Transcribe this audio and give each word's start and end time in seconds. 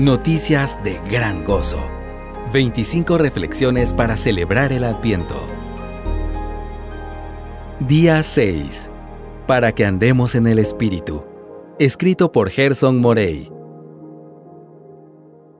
Noticias 0.00 0.82
de 0.82 0.98
gran 1.10 1.44
gozo. 1.44 1.78
25 2.54 3.18
reflexiones 3.18 3.92
para 3.92 4.16
celebrar 4.16 4.72
el 4.72 4.84
Adviento. 4.84 5.36
Día 7.80 8.22
6. 8.22 8.90
Para 9.46 9.74
que 9.74 9.84
andemos 9.84 10.34
en 10.34 10.46
el 10.46 10.58
Espíritu. 10.58 11.22
Escrito 11.78 12.32
por 12.32 12.48
Gerson 12.48 12.98
Morey. 12.98 13.52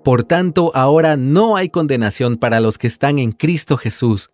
Por 0.03 0.25
tanto, 0.25 0.73
ahora 0.75 1.19
no 1.19 1.57
hay 1.57 1.69
condenación 1.69 2.39
para 2.39 2.61
los 2.61 2.79
que 2.79 2.87
están 2.87 3.19
en 3.19 3.33
Cristo 3.33 3.77
Jesús, 3.77 4.31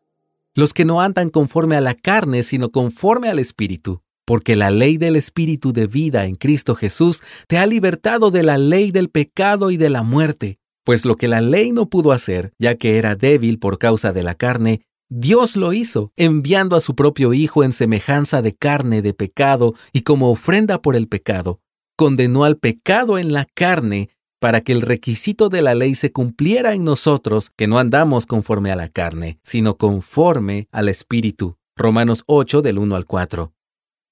los 0.55 0.73
que 0.73 0.85
no 0.85 1.01
andan 1.01 1.31
conforme 1.31 1.75
a 1.75 1.81
la 1.81 1.95
carne, 1.95 2.45
sino 2.45 2.71
conforme 2.71 3.29
al 3.29 3.41
Espíritu 3.41 4.06
porque 4.27 4.57
la 4.57 4.71
ley 4.71 4.99
del 4.99 5.17
Espíritu 5.17 5.73
de 5.73 5.87
vida 5.87 6.27
en 6.27 6.35
Cristo 6.35 6.75
Jesús 6.75 7.23
te 7.47 7.57
ha 7.57 7.65
libertado 7.65 8.31
de 8.31 8.43
la 8.43 8.59
ley 8.59 8.91
del 8.91 9.09
pecado 9.09 9.71
y 9.71 9.79
de 9.79 9.89
la 9.89 10.03
muerte. 10.03 10.59
Pues 10.85 11.05
lo 11.05 11.17
que 11.17 11.29
la 11.29 11.41
ley 11.41 11.73
no 11.73 11.89
pudo 11.89 12.13
hacer, 12.13 12.53
ya 12.59 12.75
que 12.75 12.99
era 12.99 13.15
débil 13.15 13.59
por 13.59 13.79
causa 13.79 14.13
de 14.13 14.23
la 14.23 14.35
carne, 14.35 14.83
Dios 15.09 15.57
lo 15.57 15.73
hizo, 15.73 16.13
enviando 16.17 16.77
a 16.77 16.81
su 16.81 16.97
propio 16.97 17.33
Hijo 17.33 17.63
en 17.63 17.73
semejanza 17.73 18.43
de 18.43 18.55
carne 18.55 19.03
de 19.03 19.15
pecado 19.15 19.75
y 19.93 20.03
como 20.03 20.31
ofrenda 20.31 20.83
por 20.83 20.97
el 20.97 21.09
pecado. 21.09 21.61
Condenó 21.97 22.45
al 22.45 22.59
pecado 22.59 23.19
en 23.19 23.33
la 23.33 23.47
carne 23.55 24.11
para 24.41 24.61
que 24.61 24.73
el 24.73 24.83
requisito 24.83 25.49
de 25.49 25.63
la 25.63 25.75
ley 25.75 25.95
se 25.95 26.13
cumpliera 26.13 26.75
en 26.75 26.85
nosotros, 26.85 27.51
que 27.57 27.69
no 27.69 27.79
andamos 27.79 28.27
conforme 28.27 28.71
a 28.71 28.77
la 28.77 28.89
carne, 28.89 29.39
sino 29.43 29.77
conforme 29.77 30.69
al 30.73 30.89
Espíritu. 30.89 31.57
Romanos 31.77 32.23
8 32.27 32.63
del 32.63 32.79
1 32.79 32.97
al 32.97 33.07
4. 33.07 33.56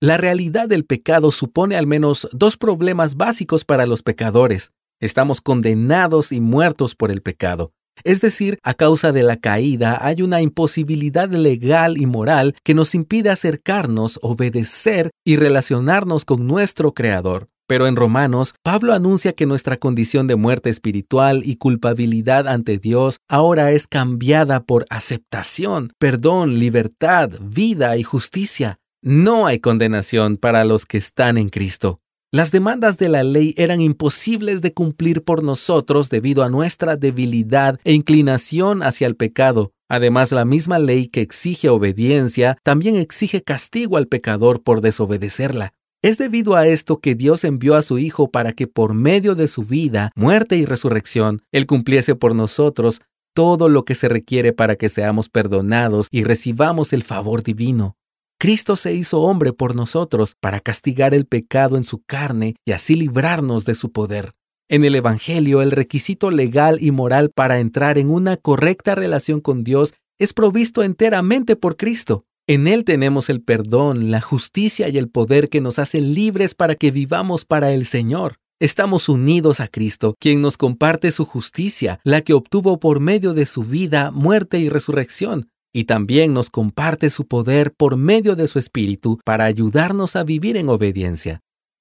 La 0.04 0.18
realidad 0.18 0.68
del 0.68 0.84
pecado 0.84 1.30
supone 1.30 1.76
al 1.76 1.86
menos 1.86 2.28
dos 2.30 2.58
problemas 2.58 3.14
básicos 3.14 3.64
para 3.64 3.86
los 3.86 4.02
pecadores. 4.02 4.70
Estamos 5.00 5.40
condenados 5.40 6.30
y 6.30 6.42
muertos 6.42 6.94
por 6.94 7.10
el 7.10 7.22
pecado. 7.22 7.72
Es 8.02 8.20
decir, 8.20 8.58
a 8.62 8.74
causa 8.74 9.12
de 9.12 9.22
la 9.22 9.38
caída 9.38 9.98
hay 10.02 10.20
una 10.20 10.42
imposibilidad 10.42 11.30
legal 11.30 11.96
y 11.96 12.04
moral 12.04 12.54
que 12.62 12.74
nos 12.74 12.94
impide 12.94 13.30
acercarnos, 13.30 14.18
obedecer 14.20 15.10
y 15.24 15.36
relacionarnos 15.36 16.26
con 16.26 16.46
nuestro 16.46 16.92
Creador. 16.92 17.48
Pero 17.66 17.86
en 17.86 17.96
Romanos, 17.96 18.54
Pablo 18.62 18.92
anuncia 18.92 19.32
que 19.32 19.46
nuestra 19.46 19.78
condición 19.78 20.26
de 20.26 20.36
muerte 20.36 20.68
espiritual 20.68 21.40
y 21.46 21.56
culpabilidad 21.56 22.46
ante 22.46 22.76
Dios 22.76 23.20
ahora 23.26 23.72
es 23.72 23.86
cambiada 23.86 24.64
por 24.64 24.84
aceptación, 24.90 25.94
perdón, 25.98 26.58
libertad, 26.58 27.30
vida 27.40 27.96
y 27.96 28.02
justicia. 28.02 28.80
No 29.06 29.44
hay 29.44 29.58
condenación 29.58 30.38
para 30.38 30.64
los 30.64 30.86
que 30.86 30.96
están 30.96 31.36
en 31.36 31.50
Cristo. 31.50 32.00
Las 32.32 32.52
demandas 32.52 32.96
de 32.96 33.10
la 33.10 33.22
ley 33.22 33.52
eran 33.58 33.82
imposibles 33.82 34.62
de 34.62 34.72
cumplir 34.72 35.22
por 35.22 35.42
nosotros 35.42 36.08
debido 36.08 36.42
a 36.42 36.48
nuestra 36.48 36.96
debilidad 36.96 37.78
e 37.84 37.92
inclinación 37.92 38.82
hacia 38.82 39.06
el 39.06 39.14
pecado. 39.14 39.72
Además, 39.90 40.32
la 40.32 40.46
misma 40.46 40.78
ley 40.78 41.08
que 41.08 41.20
exige 41.20 41.68
obediencia 41.68 42.56
también 42.62 42.96
exige 42.96 43.42
castigo 43.42 43.98
al 43.98 44.08
pecador 44.08 44.62
por 44.62 44.80
desobedecerla. 44.80 45.74
Es 46.00 46.16
debido 46.16 46.54
a 46.56 46.66
esto 46.66 46.96
que 46.96 47.14
Dios 47.14 47.44
envió 47.44 47.74
a 47.74 47.82
su 47.82 47.98
Hijo 47.98 48.30
para 48.30 48.54
que 48.54 48.66
por 48.68 48.94
medio 48.94 49.34
de 49.34 49.48
su 49.48 49.64
vida, 49.64 50.12
muerte 50.16 50.56
y 50.56 50.64
resurrección, 50.64 51.42
Él 51.52 51.66
cumpliese 51.66 52.14
por 52.14 52.34
nosotros 52.34 53.02
todo 53.34 53.68
lo 53.68 53.84
que 53.84 53.96
se 53.96 54.08
requiere 54.08 54.54
para 54.54 54.76
que 54.76 54.88
seamos 54.88 55.28
perdonados 55.28 56.08
y 56.10 56.24
recibamos 56.24 56.94
el 56.94 57.02
favor 57.02 57.42
divino. 57.42 57.98
Cristo 58.44 58.76
se 58.76 58.92
hizo 58.92 59.22
hombre 59.22 59.54
por 59.54 59.74
nosotros 59.74 60.36
para 60.38 60.60
castigar 60.60 61.14
el 61.14 61.24
pecado 61.24 61.78
en 61.78 61.82
su 61.82 62.02
carne 62.02 62.56
y 62.66 62.72
así 62.72 62.94
librarnos 62.94 63.64
de 63.64 63.74
su 63.74 63.90
poder. 63.90 64.32
En 64.68 64.84
el 64.84 64.94
Evangelio, 64.96 65.62
el 65.62 65.70
requisito 65.70 66.30
legal 66.30 66.76
y 66.82 66.90
moral 66.90 67.30
para 67.34 67.58
entrar 67.58 67.96
en 67.96 68.10
una 68.10 68.36
correcta 68.36 68.94
relación 68.94 69.40
con 69.40 69.64
Dios 69.64 69.94
es 70.18 70.34
provisto 70.34 70.82
enteramente 70.82 71.56
por 71.56 71.78
Cristo. 71.78 72.26
En 72.46 72.68
Él 72.68 72.84
tenemos 72.84 73.30
el 73.30 73.40
perdón, 73.40 74.10
la 74.10 74.20
justicia 74.20 74.90
y 74.90 74.98
el 74.98 75.08
poder 75.08 75.48
que 75.48 75.62
nos 75.62 75.78
hacen 75.78 76.12
libres 76.12 76.54
para 76.54 76.74
que 76.74 76.90
vivamos 76.90 77.46
para 77.46 77.72
el 77.72 77.86
Señor. 77.86 78.40
Estamos 78.60 79.08
unidos 79.08 79.60
a 79.60 79.68
Cristo, 79.68 80.16
quien 80.20 80.42
nos 80.42 80.58
comparte 80.58 81.12
su 81.12 81.24
justicia, 81.24 81.98
la 82.04 82.20
que 82.20 82.34
obtuvo 82.34 82.78
por 82.78 83.00
medio 83.00 83.32
de 83.32 83.46
su 83.46 83.62
vida, 83.64 84.10
muerte 84.10 84.58
y 84.58 84.68
resurrección, 84.68 85.48
y 85.74 85.84
también 85.84 86.32
nos 86.32 86.48
comparte 86.48 87.10
su 87.10 87.26
poder 87.26 87.74
por 87.74 87.96
medio 87.96 88.36
de 88.36 88.46
su 88.46 88.58
Espíritu 88.58 89.18
para 89.24 89.44
ayudarnos 89.44 90.14
a 90.14 90.22
vivir 90.22 90.56
en 90.56 90.68
obediencia. 90.68 91.40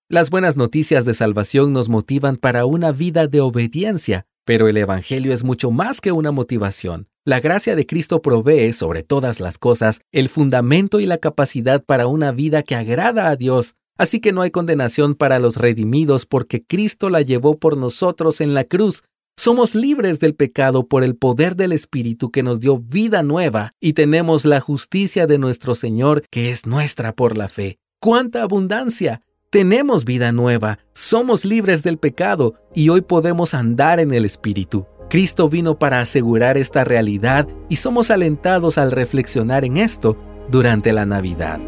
Las 0.10 0.32
buenas 0.32 0.58
noticias 0.58 1.06
de 1.06 1.14
salvación 1.14 1.72
nos 1.72 1.90
motivan 1.90 2.38
para 2.38 2.66
una 2.66 2.92
vida 2.92 3.28
de 3.28 3.40
obediencia, 3.40 4.26
pero 4.46 4.68
el 4.68 4.78
Evangelio 4.78 5.32
es 5.32 5.44
mucho 5.44 5.72
más 5.72 6.02
que 6.02 6.12
una 6.12 6.32
motivación. 6.32 7.08
La 7.24 7.40
gracia 7.40 7.76
de 7.76 7.86
Cristo 7.86 8.22
provee, 8.22 8.74
sobre 8.74 9.04
todas 9.04 9.40
las 9.40 9.58
cosas, 9.58 10.02
el 10.12 10.28
fundamento 10.28 11.00
y 11.00 11.06
la 11.06 11.20
capacidad 11.20 11.84
para 11.84 12.08
una 12.08 12.32
vida 12.32 12.64
que 12.64 12.76
agrada 12.76 13.30
a 13.30 13.36
Dios. 13.36 13.76
Así 13.98 14.20
que 14.20 14.34
no 14.34 14.42
hay 14.42 14.50
condenación 14.50 15.14
para 15.14 15.40
los 15.40 15.58
redimidos 15.58 16.26
porque 16.26 16.64
Cristo 16.64 17.10
la 17.10 17.22
llevó 17.22 17.60
por 17.60 17.78
nosotros 17.78 18.42
en 18.42 18.56
la 18.56 18.64
cruz 18.64 19.04
somos 19.36 19.76
libres 19.76 20.20
del 20.20 20.36
pecado 20.36 20.88
por 20.88 21.04
el 21.04 21.16
poder 21.16 21.56
del 21.56 21.72
Espíritu 21.72 22.32
que 22.32 22.44
nos 22.44 22.60
dio 22.60 22.78
vida 22.80 23.24
nueva 23.24 23.74
y 23.80 23.94
tenemos 23.94 24.46
la 24.46 24.60
justicia 24.60 25.28
de 25.28 25.38
nuestro 25.38 25.76
Señor 25.76 26.24
que 26.30 26.50
es 26.50 26.66
nuestra 26.66 27.14
por 27.14 27.38
la 27.38 27.48
fe. 27.48 27.80
¡Cuánta 28.00 28.44
abundancia! 28.44 29.22
Tenemos 29.50 30.04
vida 30.04 30.32
nueva, 30.32 30.80
somos 30.94 31.46
libres 31.46 31.84
del 31.84 32.00
pecado 32.00 32.56
y 32.74 32.90
hoy 32.90 33.02
podemos 33.02 33.54
andar 33.54 34.00
en 34.00 34.14
el 34.14 34.26
Espíritu. 34.26 34.88
Cristo 35.10 35.48
vino 35.48 35.78
para 35.78 36.00
asegurar 36.00 36.58
esta 36.58 36.84
realidad 36.84 37.48
y 37.70 37.76
somos 37.76 38.10
alentados 38.10 38.80
al 38.80 38.92
reflexionar 38.92 39.64
en 39.64 39.78
esto 39.78 40.18
durante 40.50 40.92
la 40.92 41.06
Navidad. 41.06 41.60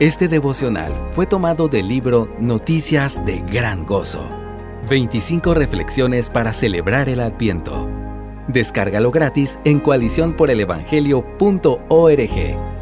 Este 0.00 0.28
devocional 0.28 0.92
fue 1.12 1.26
tomado 1.26 1.68
del 1.68 1.88
libro 1.88 2.28
Noticias 2.40 3.24
de 3.24 3.38
Gran 3.40 3.86
Gozo. 3.86 4.45
25 4.88 5.54
reflexiones 5.54 6.30
para 6.30 6.52
celebrar 6.52 7.08
el 7.08 7.18
Adviento. 7.20 7.88
Descárgalo 8.46 9.10
gratis 9.10 9.58
en 9.64 9.80
coaliciónporelevangelio.org. 9.80 12.75